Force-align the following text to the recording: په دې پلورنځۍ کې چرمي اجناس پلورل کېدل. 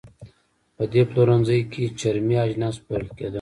په 0.75 0.83
دې 0.93 1.01
پلورنځۍ 1.09 1.61
کې 1.71 1.83
چرمي 1.99 2.37
اجناس 2.45 2.75
پلورل 2.85 3.09
کېدل. 3.17 3.29